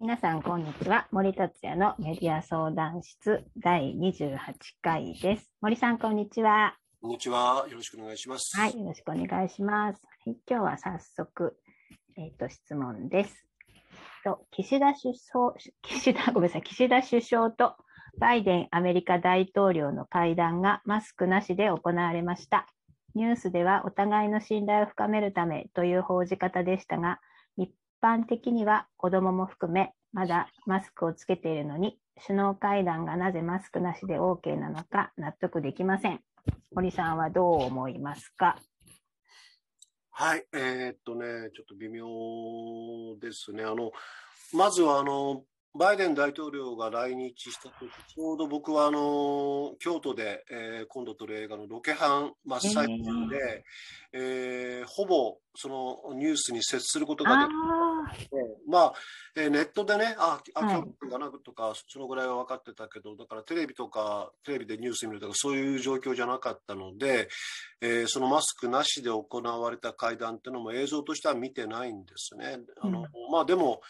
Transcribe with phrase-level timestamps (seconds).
[0.00, 1.08] 皆さん、こんにちは。
[1.10, 4.38] 森達也のメディア相談室第28
[4.80, 5.50] 回です。
[5.60, 6.76] 森さん、こんにちは。
[7.02, 7.66] こんにちは。
[7.68, 8.56] よろしくお願いします。
[8.56, 10.00] はい、よろしくお願いします。
[10.24, 11.56] はい今日は早速、
[12.16, 13.44] えっ、と、質問です。
[14.22, 17.74] と岸田首相、岸田、 ごめんなさい、岸田首相と
[18.20, 22.68] バイデンアメリカ大統領の会談がマスクなしで行われました。
[23.16, 27.18] ニュースではお互いの信頼を深めるためという報じ方でしたが、
[27.56, 36.20] 一般的には子どもも含め、まだマスクをつけているのに、首脳会談がなぜマスクなしで OK なのか納得できません。
[36.74, 38.56] 堀さんはどう思いますか？
[40.10, 40.44] はい。
[40.52, 42.06] えーっとね、ちょっと微妙
[43.20, 43.62] ですね。
[43.62, 43.92] あの、
[44.52, 45.44] まずは、あの、
[45.74, 53.64] バイデン大統領が来日した時、ちょうど僕は、あの、京都で、えー今度撮る映画のロケハン真っ最中で、
[54.12, 58.28] えーほぼ、そのニュースに接することができあて、
[58.66, 58.92] まあ、
[59.36, 60.74] えーネットでね、あ、あはい。
[60.76, 67.28] 今日かなとか、そのぐらいは分かってたけど、だからテレビとか、テレビでニュース見るとか、そういう状況じゃなかったので、
[67.82, 72.58] えーそのマスクなしで行われた会談っていうのも映像としては見てないんですね。
[72.80, 73.80] あの、まあでも、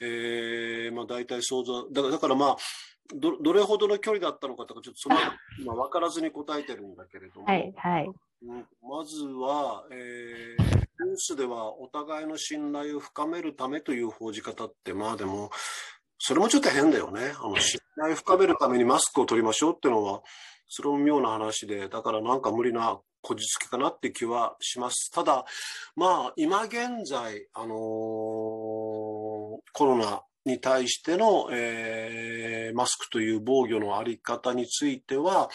[0.00, 2.56] えーまあ大体想像、だからだからまあ、
[3.14, 5.16] どどれほどの距離だったのかとか、ちょっとその、
[5.64, 8.10] まあ、分からずに答えてるんだけれども、あ、はい、はい。
[8.42, 15.50] うんまずは、えーニュースではお互いの信頼を深めるためという報じ方って、まあでも、
[16.18, 17.34] それもちょっと変だよね。
[17.38, 20.22] あの、信頼を深めるためにマスクを取りましょうっていうのは、
[20.68, 25.10] それも妙な話で、だからなんか無理なこじつけかなって気はします。
[25.12, 25.44] ただ、
[25.96, 27.76] まあ、今現在、あのー
[29.76, 35.48] コロナに対しての、えーマスクという防御のあり方については、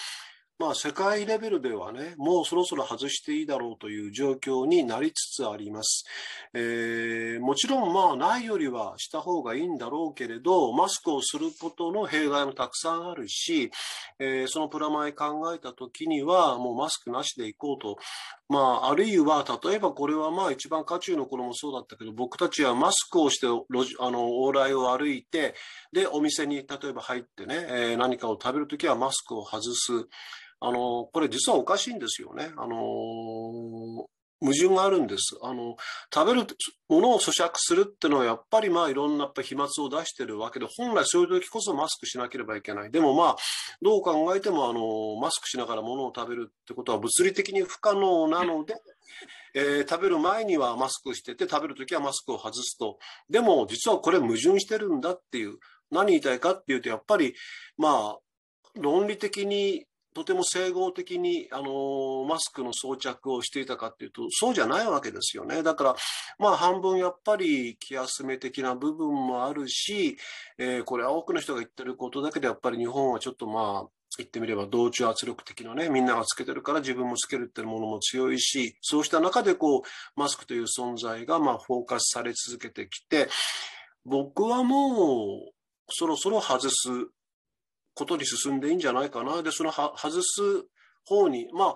[0.59, 6.05] まあ、世界レベルではね、もうそろそろ外していいだろうという状況になりつつあります。
[6.53, 13.71] えーもちろん、まあ、ないよりはした方がいいんだろうけれど、マスクをすることの弊害もたくさんあるし、
[14.19, 17.97] えーそのプラマイ考えたときには、もうマスクなしでいこうと。
[18.51, 25.55] まあ、あるいは、例えばこれはまあ一番渦中の頃もそうだったけど、僕たちはマスクをして路地、あの、往来を歩いて、
[25.93, 30.05] で、お店に例えば入ってね、えー何かを食べるときはマスクを外す。
[30.59, 32.51] あの、これ実はおかしいんですよね。
[32.57, 32.75] あの、
[34.41, 35.37] 矛盾があるんです。
[35.43, 35.77] あの、
[36.13, 36.47] 食べる
[36.89, 42.91] ものを咀嚼するっていうのはやっぱりまあいろんなやっぱ飛沫を出してるわけで、本来そういう時こそマスクしなければいけない。
[42.91, 43.35] でもまあ、
[43.81, 48.75] どう考えてもあの、マスクしながら物を食べるってことは物理的に不可能なので、
[49.53, 52.97] えー食べる前にはマスクしてて、食べるときはマスクを外すと。
[53.29, 55.57] でも実はこれ矛盾してるんだっていう。
[55.91, 57.35] 何言いたいかっていうと、やっぱり
[57.77, 58.19] まあ、
[58.75, 65.63] 論理的にとても整合的に、あのマスクの装着をしていたかっていうと、そうじゃないわけですよね。
[65.63, 65.95] だから、
[66.39, 70.17] まあ、半分やっぱり気休め的な部分もあるし、
[70.57, 79.81] えーこれは多くの人が言ってることだけで、やっぱり日本はちょっとまあ、言ってみれば同調圧力的なね、みんながつけてるから自分もつけるっていうものも強いし、そうした中でこう、
[80.19, 83.29] マスクという存在がまあ、フォーカスされ続けてきて、
[84.05, 85.51] 僕はもう、
[85.89, 86.89] そろそろ外す
[87.93, 89.41] ことに進んでいいんじゃないかな。
[89.43, 90.41] で、そのは外す
[91.05, 91.75] 方に、ま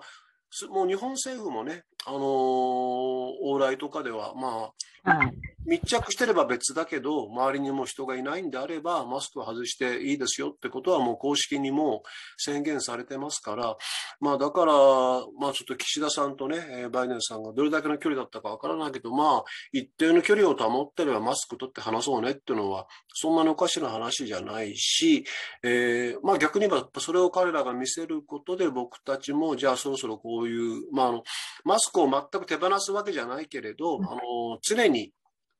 [0.70, 4.72] もう日本政府もね、あのー往来とかでは、まあ、
[5.06, 5.32] はい。
[5.66, 13.76] 密着してれば別だけど、周りにも人がいないんであれば、マスクを外していいですよってことはもう公式にもう宣言されてますから、
[14.20, 25.24] まあだから、まあちょっと岸田さんとね、えーバイデンさんがどれだけの距離だったかわからないけど、まあ一定の距離を保ってればマスク取って話そうねっていうのは、そんなにおかしな話じゃないし、
[25.64, 31.22] えーまあ逆に言えばそれを彼らが見せることで僕たちも、じゃあそろそろこういう、まああの、
[31.64, 34.20] マスクを全く手放すわけじゃないけれど、あの、
[34.62, 34.95] 常に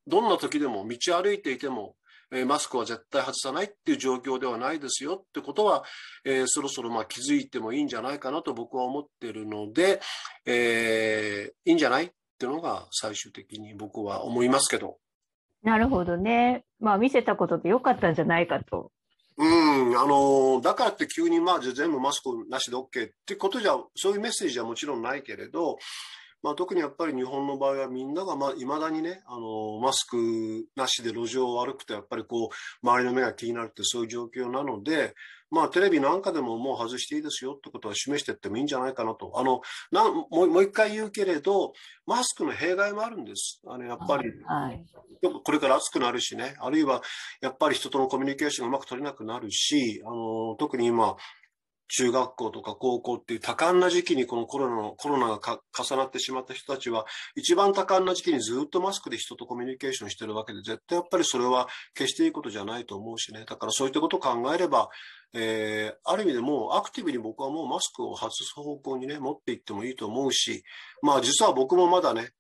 [0.07, 1.97] どんな時でも道を歩いていても、
[2.33, 5.85] えーマスクは絶対外さないっていう状況ではないですよってことは、
[6.25, 10.01] えーそろそろまあ気づいてもいいんじゃないかなと僕は思ってるので、
[10.45, 14.99] えーいいんじゃないっていうのが最終的に僕は思いますけど。
[15.63, 16.65] なるほどね。
[16.79, 18.93] まあ、見せたことでよかったんじゃないかと。
[19.39, 25.77] うん、あの、だからって急にまあ全部マスクなしで OK ってことじゃ、そういうメッセージはもちろんないけれど、
[26.47, 30.17] まあ、特にやっぱり日本の場合はみんながまあ未だにね、あの、マスク
[30.77, 35.17] なしで路上を歩くとやっぱりこう、周りの目が気になるってそういう状況なので、
[35.51, 39.33] まあテレビなんかでももう外していいですよってことは示していってもいいんじゃないかなと。
[39.35, 39.61] あの、
[39.91, 41.73] なんもうもう一回言うけれど、
[42.07, 43.61] マスクの弊害もあるんです。
[43.67, 44.85] あの、やっぱり、はい。
[45.43, 47.03] これから暑くなるしね、あるいは
[47.41, 51.17] やっぱり人とのコミュニケーションがうまく取れなくなるし、あの特に今、
[51.89, 63.45] 中学校とか高校っていう多感な時期にこのコロナの、コロナが重なってしまった人たちは、一番多感な時期にずっとマスクで人とコミュニケーションしてるわけで、絶対やっぱりそれは決していいことじゃないと思うしね。
[63.47, 64.89] だからそういったことを考えれば、
[65.33, 70.65] えー、ある意味でもうアクティブに僕はもうマスクを外す方向にね、持っていってもいいと思うし、
[71.03, 72.31] まあ実は僕もまだね、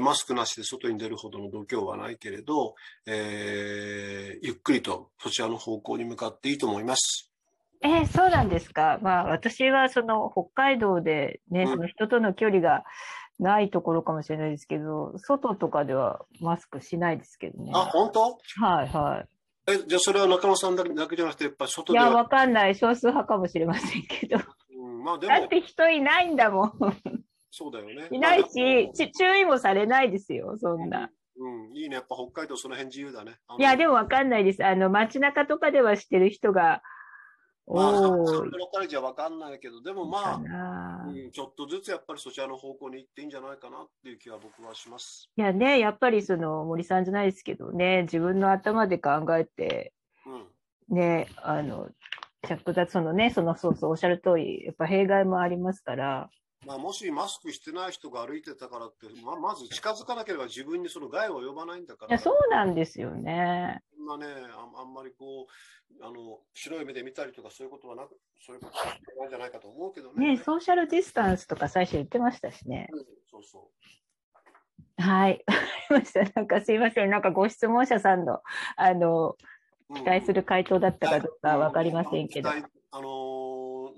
[0.00, 2.74] マスクなしで外に出るほどの度胸はないけれど、
[3.06, 7.33] えー、ゆっくりとそちらの方向に向かっていいと思います。
[7.84, 8.98] えー、そうなんですか。
[9.02, 12.82] まあ、私はその北海道でね、その人との距離が
[13.38, 17.72] ないところかもしれないですけど、外とかではマスクしないですけどね。
[17.74, 18.38] あ、本当？
[18.64, 19.24] はいは
[19.66, 19.72] い。
[19.72, 22.74] え、じゃあそれは中野さんだけじゃなくて、やっぱ外でいや、わかんない。
[22.74, 24.38] 少数派かもしれませんけど。
[24.78, 25.32] うん、まあでも。
[25.34, 26.72] だって人いないんだもん。
[27.50, 28.08] そうだよね。
[28.10, 31.10] いないし、ち注意もされないですよ、そんな。
[31.36, 31.96] うん、いいね。
[31.96, 33.32] やっぱ北海道その辺自由だね。
[33.58, 34.64] いや、でもわかんないです。
[34.64, 36.82] あの、街中とかではしてる人が
[37.66, 45.30] まあ、ロカルじゃ分かんないけど、でもまあ、うん、ちょっとずつやっぱりそちらの方向に行っていいんじゃないかなっていう気は僕はします。
[45.36, 49.94] いやね、やっぱりその森さんじゃないですけどね、自分の頭で考えて、
[50.26, 51.88] うん、ね、あの、
[52.42, 56.28] 着脱、そのね、そのそうそうおっしゃる通り、やっぱ弊害もありますから、
[56.66, 62.08] まあ、もしマスクしてない人が歩いてたからって、ままず近づかなければ自分にその害を及ばないんだから。
[62.10, 63.82] いや、そうなんですよね。
[63.96, 65.46] そんなねあ、あんまりこ
[66.00, 70.34] う、あの、白い目で見たりとかそういうことはなく、そういうことはないんじゃないかと思うけどね。
[70.34, 72.88] ねソーシャルディスタンスとか最初言ってましたしね。
[72.92, 73.70] うん、そうそ
[74.98, 75.02] う。
[75.02, 75.44] はい。
[75.46, 75.60] わか
[75.90, 76.20] りました。
[76.34, 77.10] なんかすいません。
[77.10, 78.40] なんかご質問者さんの、
[78.76, 79.36] あの、
[79.94, 82.50] 期待する回答だったかどうかわかりませんけど。
[82.50, 83.43] うん、あの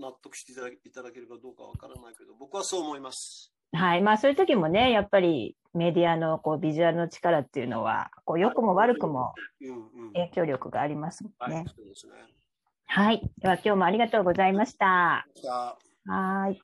[0.06, 3.52] 納得していただけるかどうかわからないけど、僕はそう思います。
[3.72, 4.02] はい。
[4.02, 9.34] まあそういう時もね、やっぱりメディアのこうビジュアルの力っていうのは、こう良くも悪くも
[10.14, 11.56] 影響力がありますもんね。
[11.56, 11.66] はい、
[12.86, 13.30] はい。
[13.38, 15.26] では今日もありがとうございました。
[16.06, 16.60] はい。